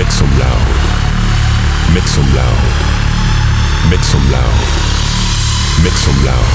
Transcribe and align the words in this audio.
Make 0.00 0.12
some 0.12 0.30
loud. 0.38 0.66
Make 1.92 2.08
some 2.08 2.24
loud. 2.34 2.62
Make 3.90 4.00
some 4.00 4.30
loud. 4.32 4.60
Make 5.84 5.92
some 5.92 6.24
loud. 6.24 6.52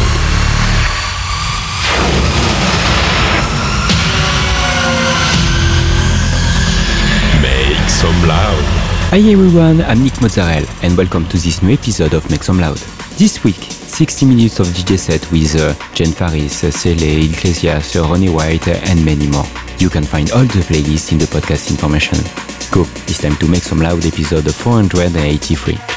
Make 7.40 7.88
some 7.88 8.28
loud. 8.28 8.64
Hi 9.12 9.20
everyone, 9.20 9.82
I'm 9.82 10.04
Nick 10.04 10.20
Mozzarella 10.24 10.66
and 10.82 10.98
welcome 10.98 11.28
to 11.28 11.38
this 11.38 11.62
new 11.62 11.74
episode 11.74 12.16
of 12.16 12.28
Make 12.32 12.42
Some 12.42 12.60
Loud. 12.60 12.78
This 13.20 13.44
week, 13.44 13.62
60 13.62 14.26
minutes 14.26 14.60
of 14.60 14.66
DJ 14.70 14.98
set 14.98 15.32
with 15.32 15.56
uh, 15.56 15.76
Jen 15.94 16.14
Faris, 16.14 16.64
uh, 16.64 16.72
Cele, 16.72 17.30
Iglesias, 17.30 17.96
uh, 17.96 18.02
Ronnie 18.10 18.30
White 18.30 18.68
uh, 18.68 18.80
and 18.86 19.06
many 19.06 19.28
more. 19.28 19.46
You 19.78 19.90
can 19.92 20.04
find 20.04 20.32
all 20.32 20.46
the 20.46 20.66
playlists 20.66 21.12
in 21.12 21.20
the 21.20 21.26
podcast 21.26 21.70
information. 21.70 22.18
Go, 22.76 22.82
it's 23.08 23.20
time 23.20 23.38
to 23.38 23.48
Make 23.48 23.64
Some 23.64 23.80
Loud 23.80 24.06
episode 24.06 24.54
483. 24.54 25.95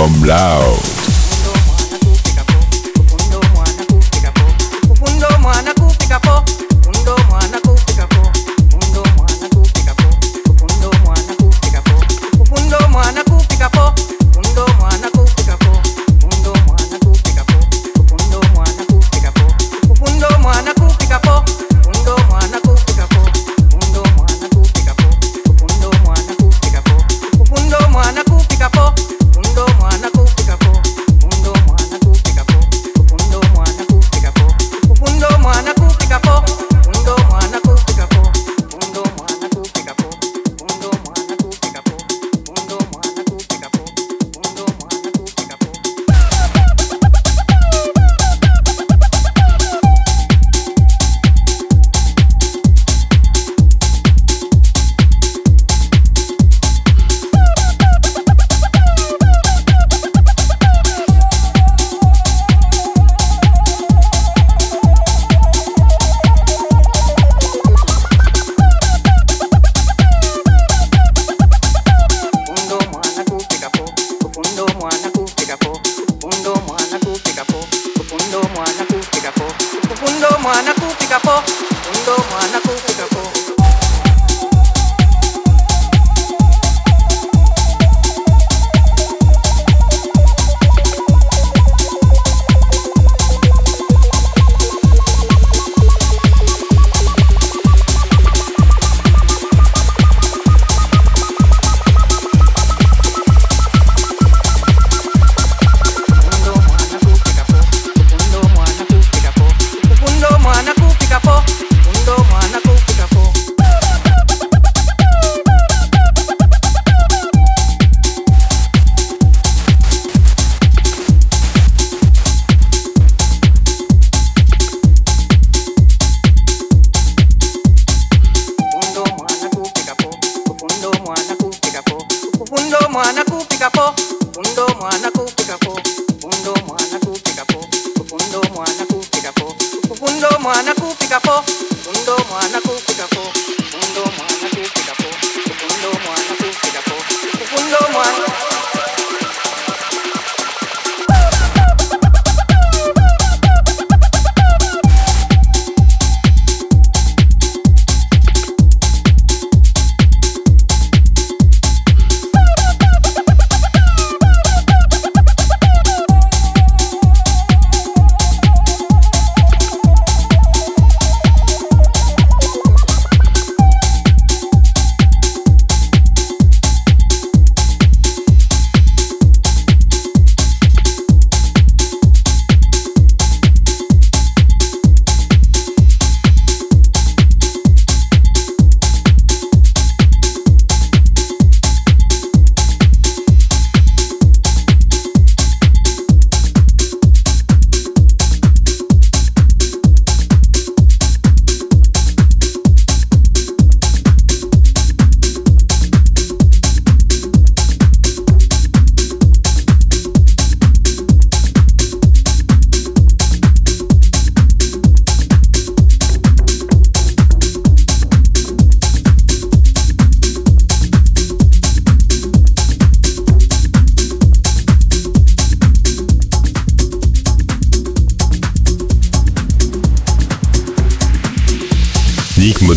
Become 0.00 0.22
loud. 0.22 0.89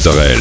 weitere 0.06 0.33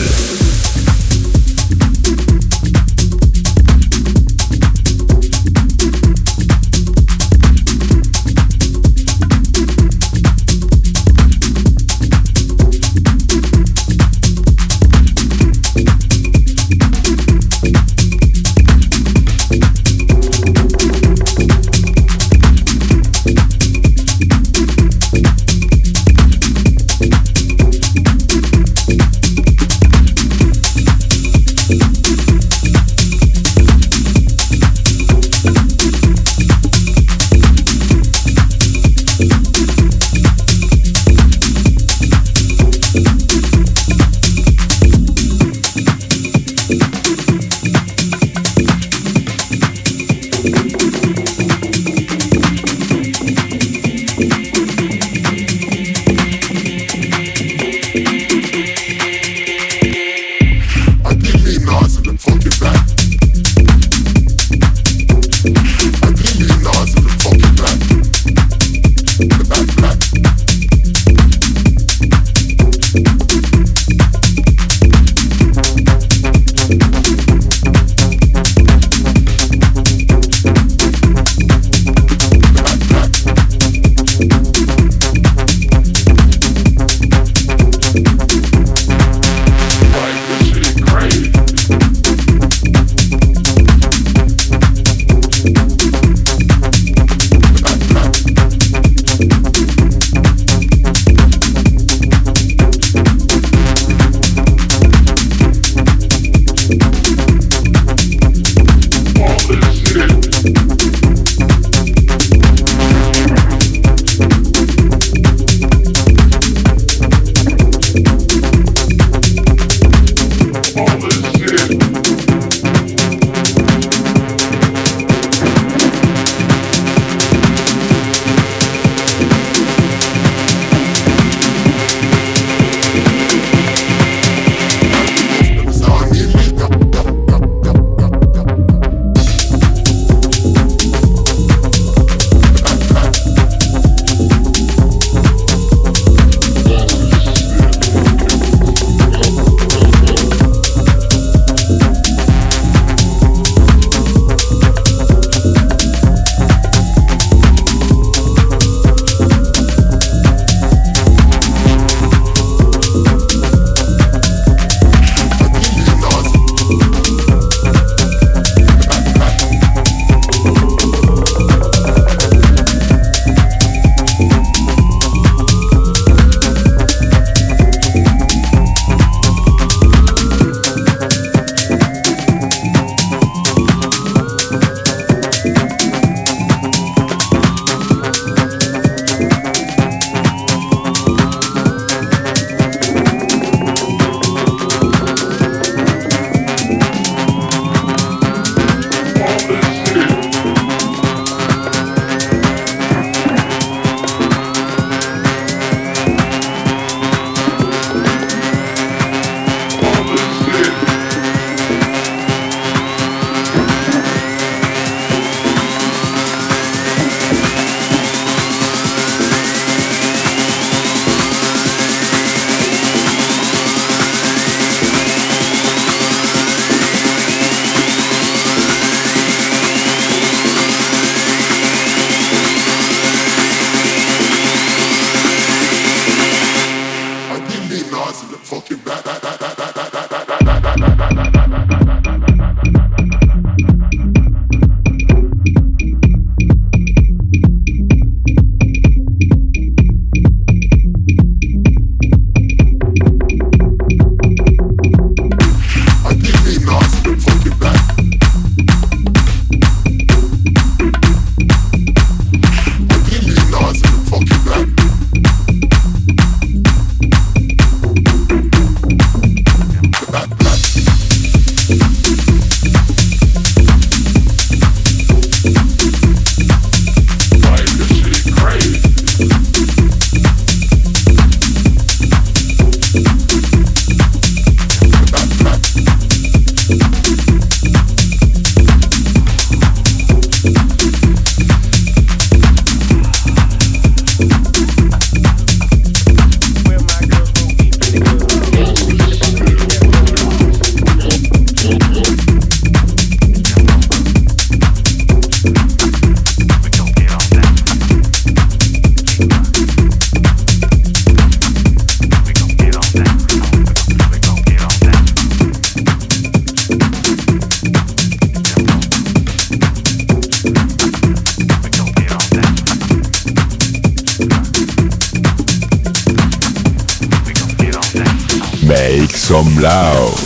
Lao. 329.63 330.22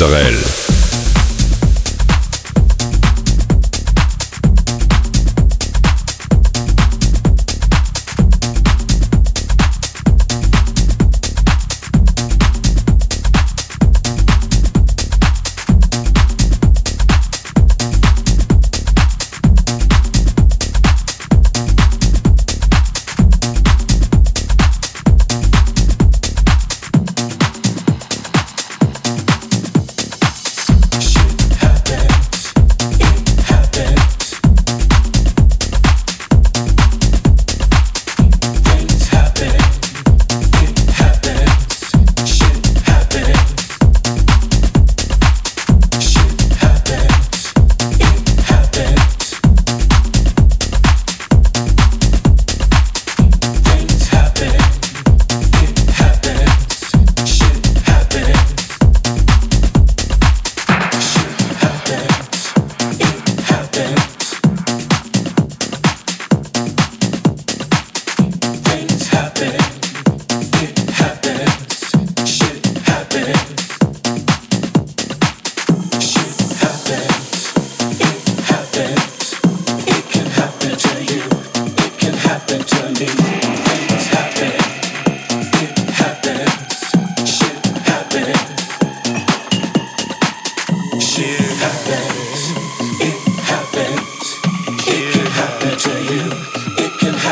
Mozzarella. 0.00 0.59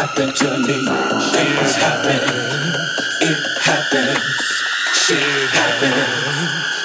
happened 0.08 0.36
to 0.36 0.58
me. 0.58 0.80
It 0.80 1.76
happened. 1.76 2.30
It 3.20 3.60
happens. 3.60 4.62
She 4.94 5.14
happens. 5.52 6.77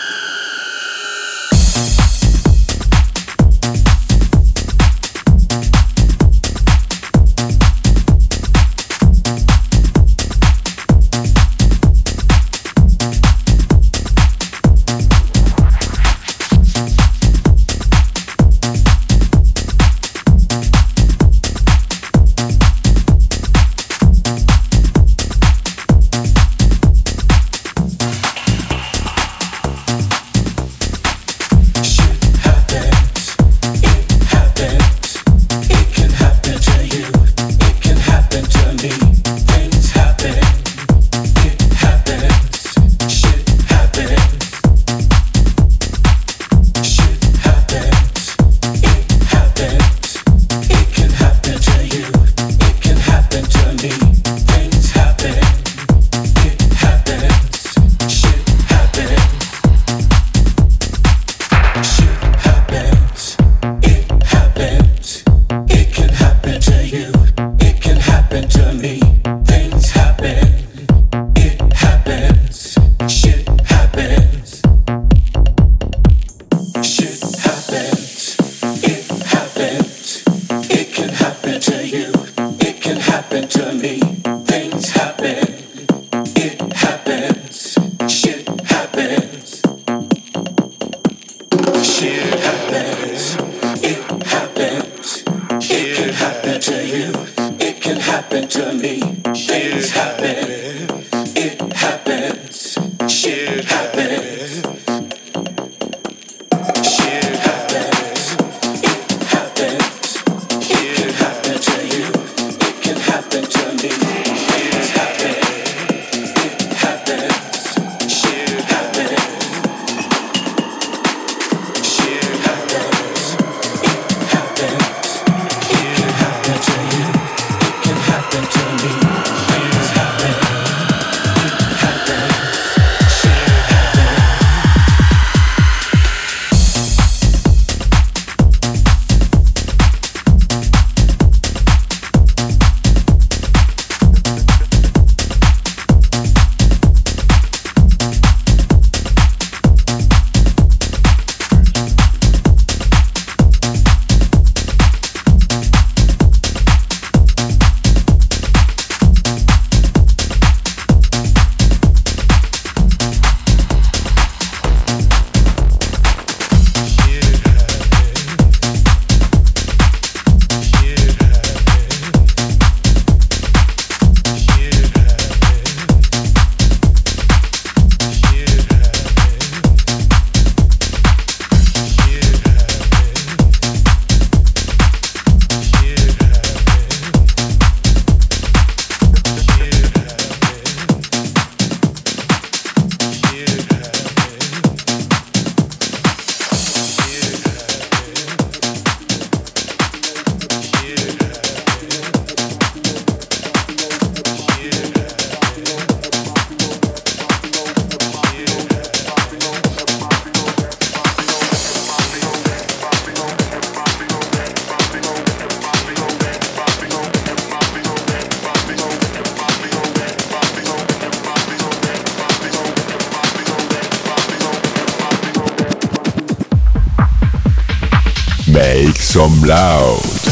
Some 229.14 229.44
loud. 229.44 230.23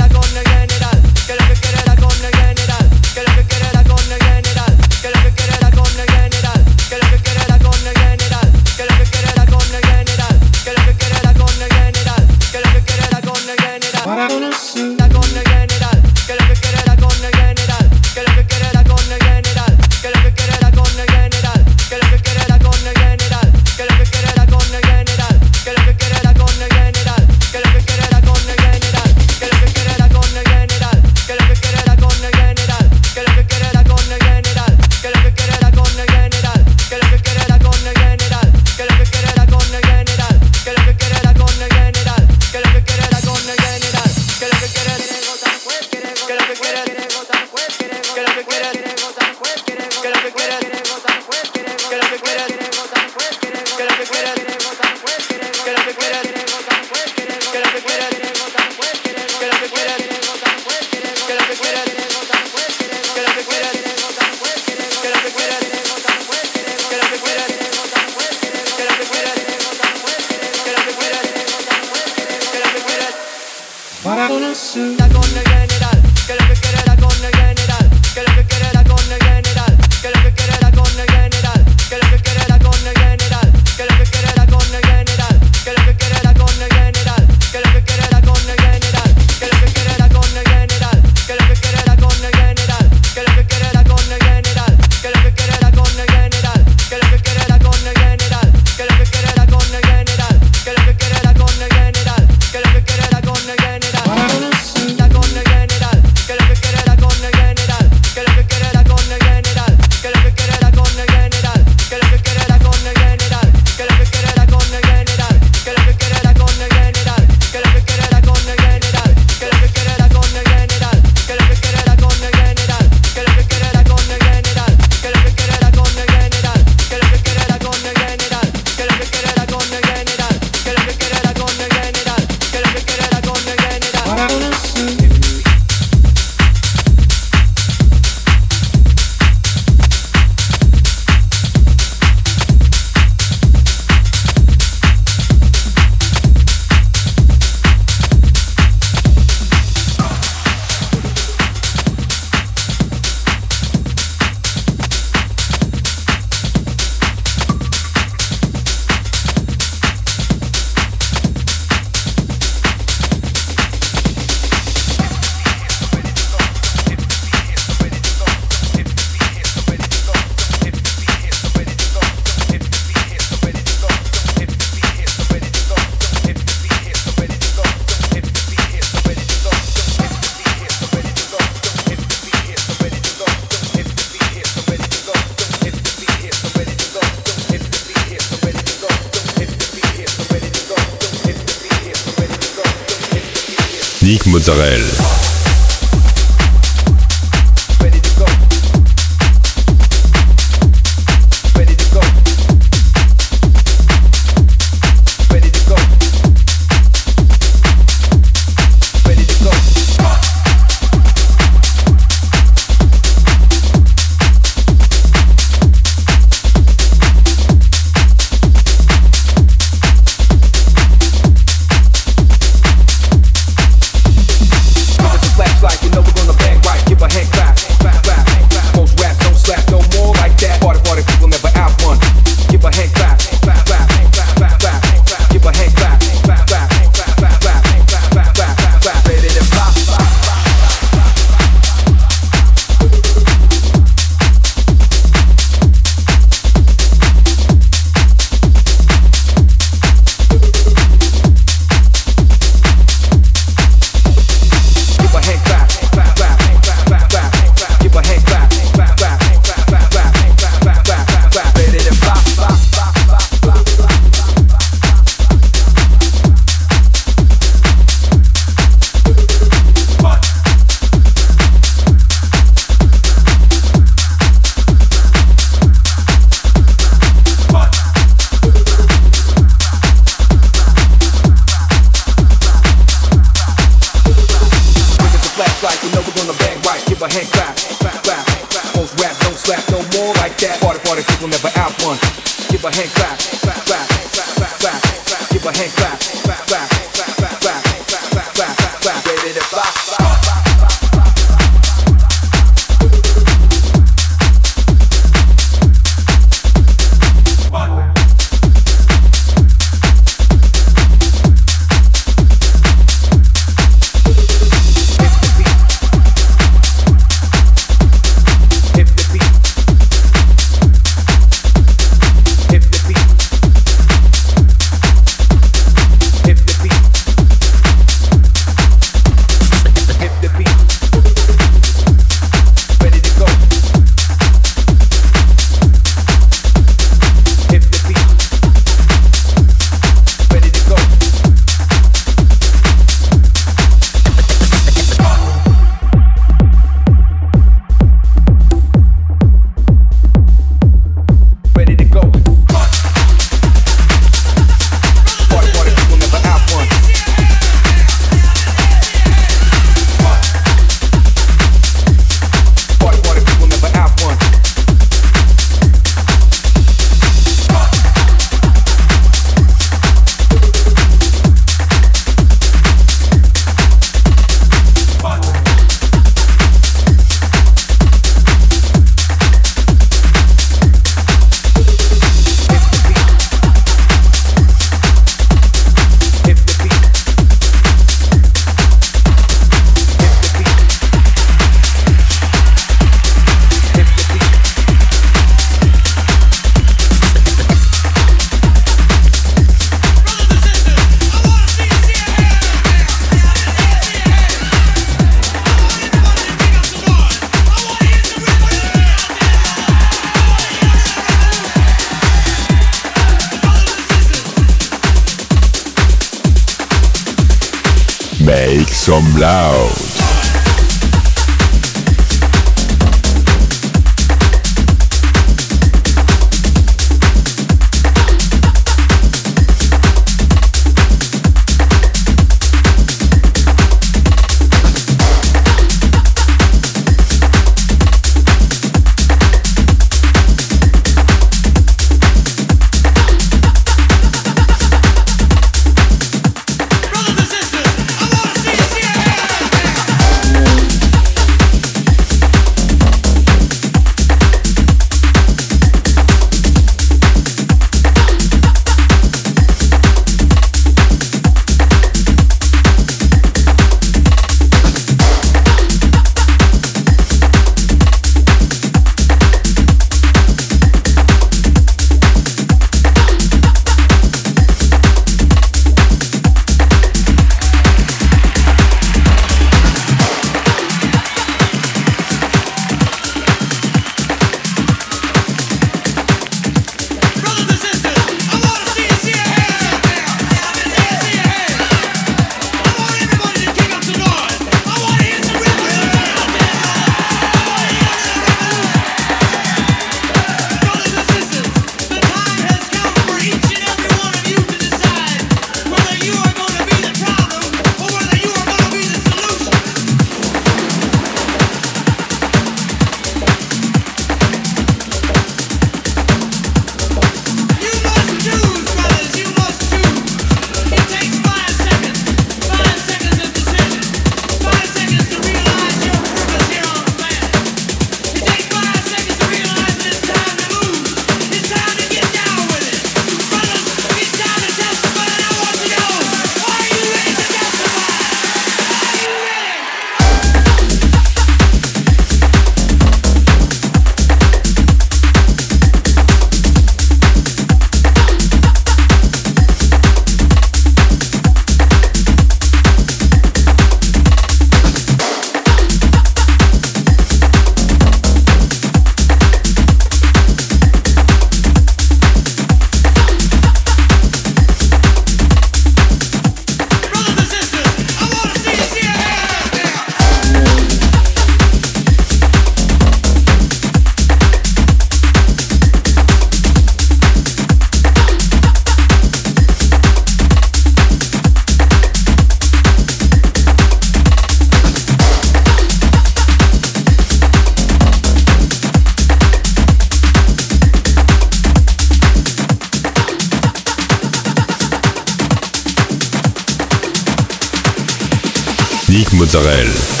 Dominique 598.91 599.13
Mozzarella. 599.13 600.00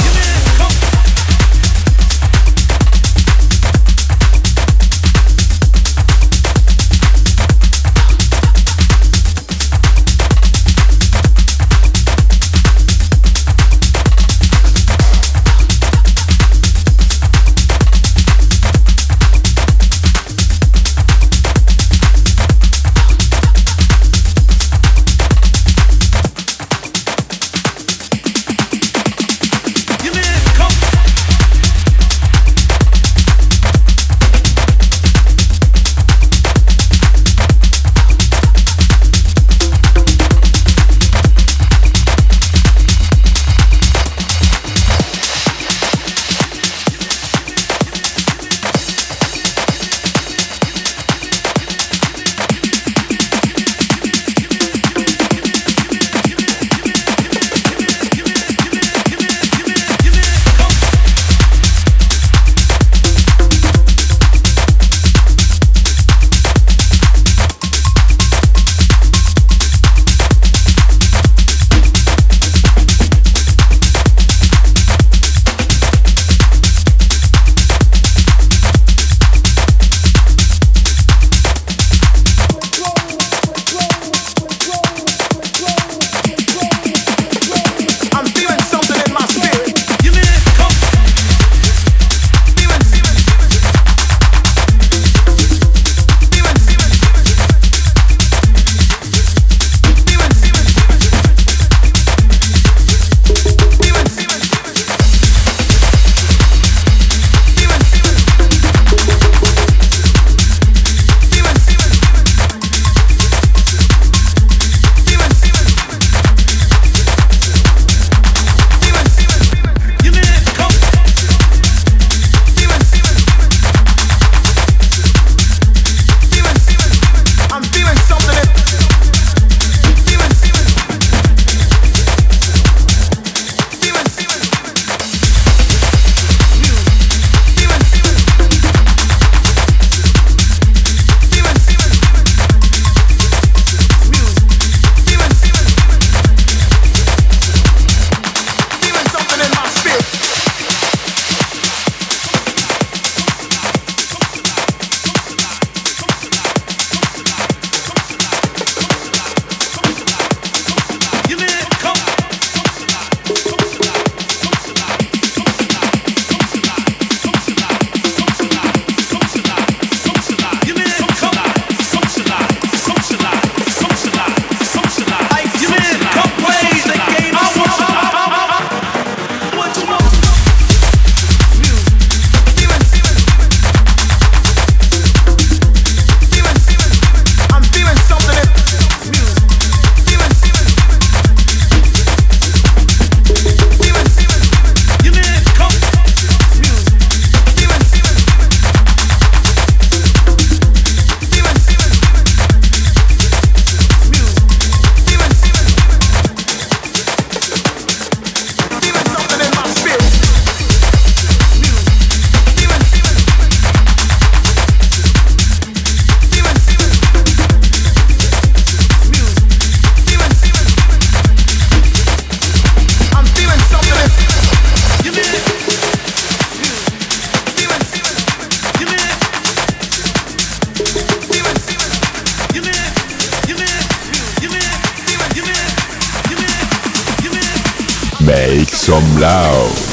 Some 238.81 239.19
loud. 239.19 239.90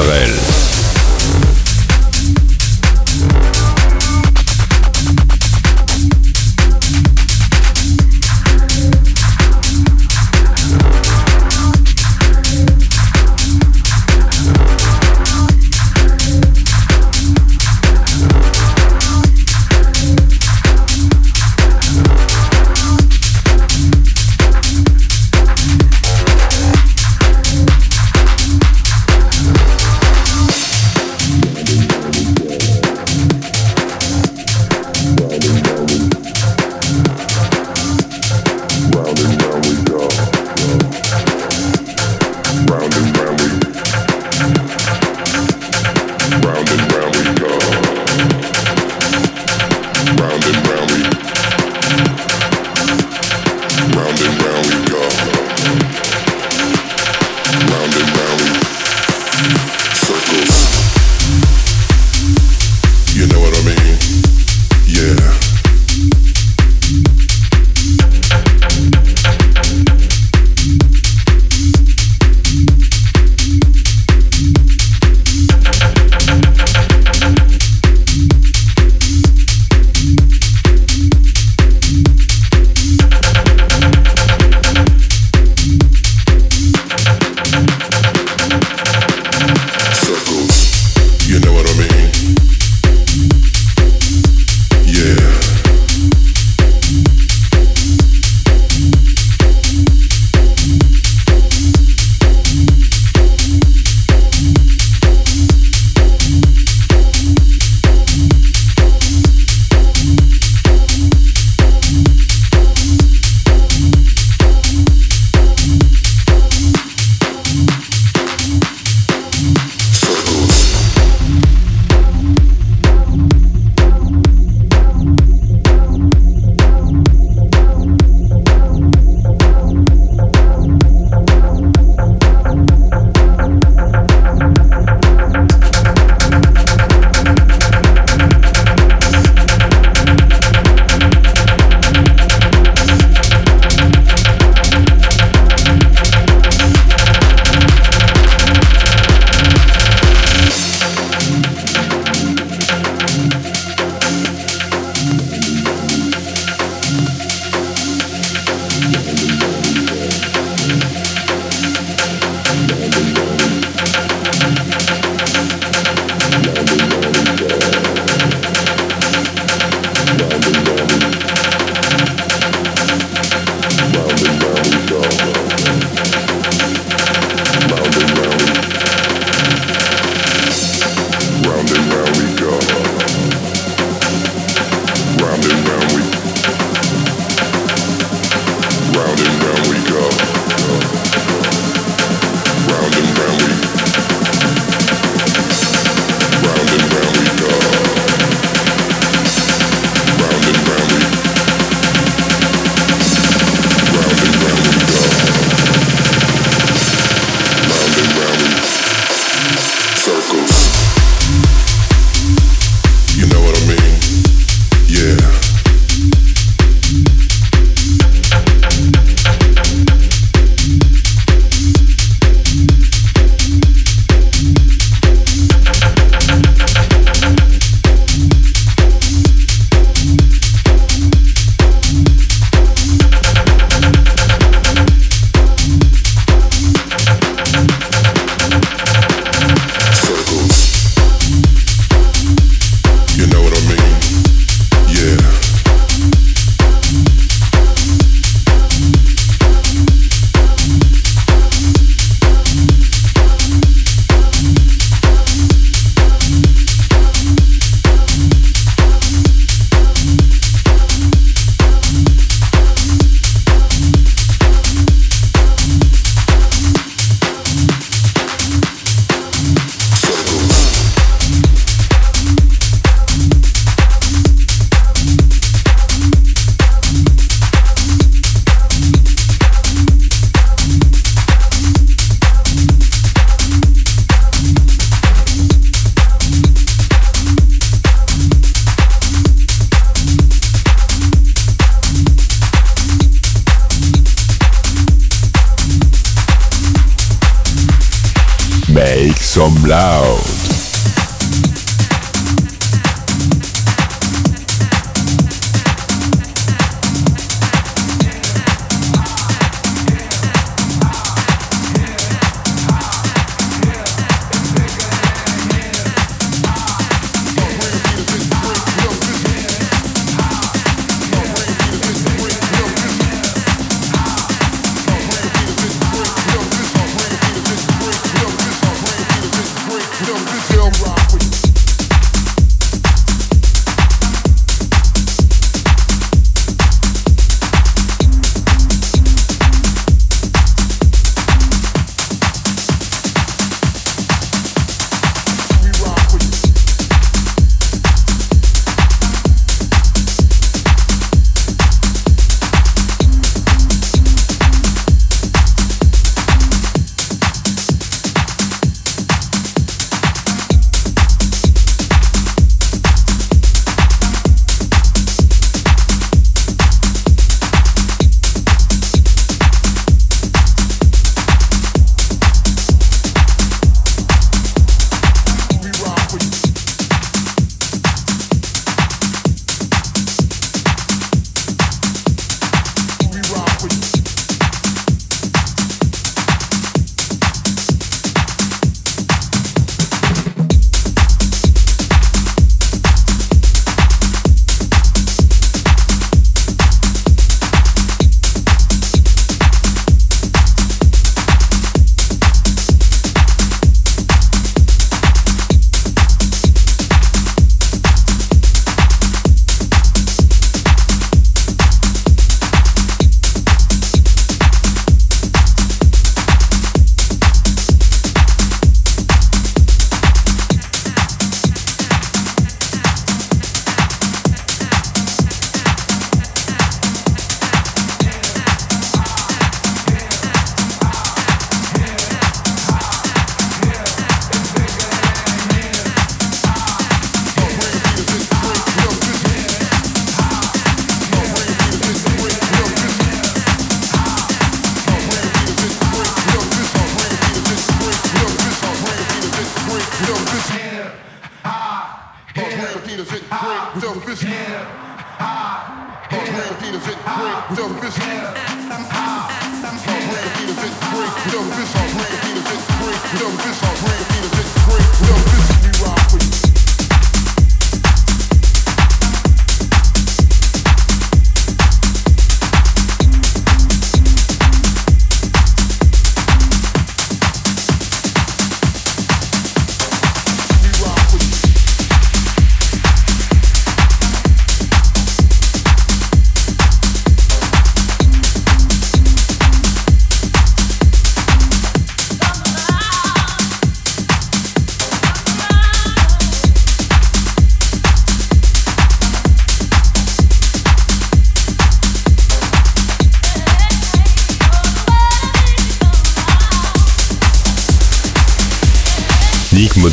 Sorel. 0.00 0.39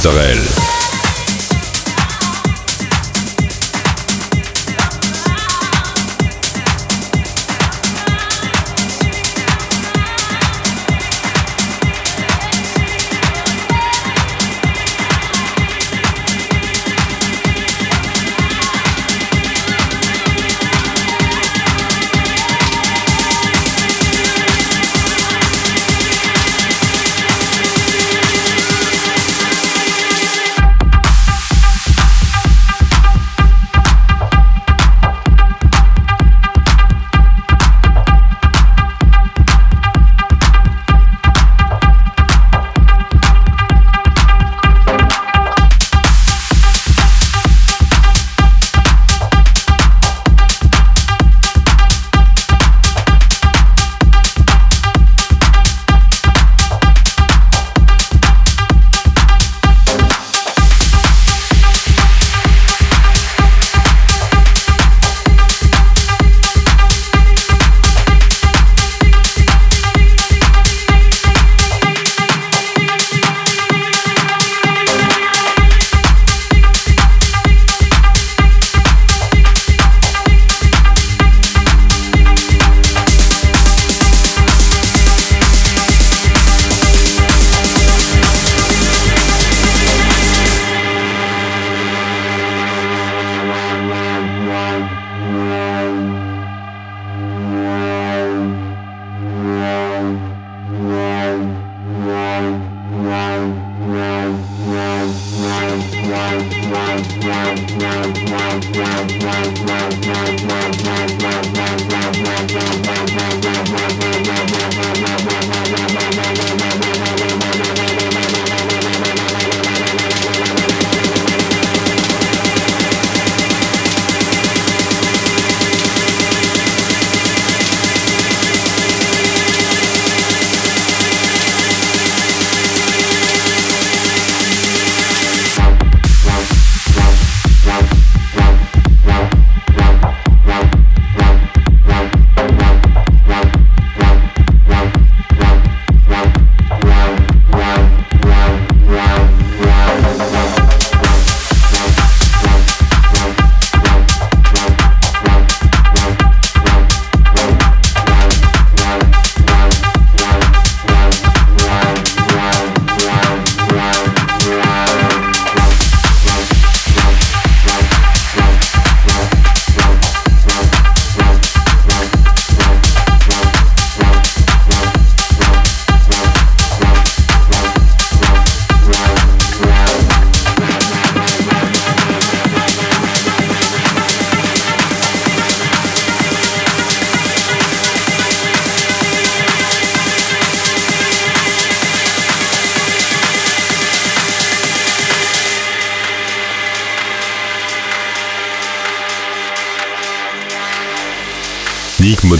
Mozzarella. 0.07 0.56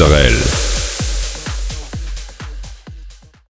Israel. 0.00 0.67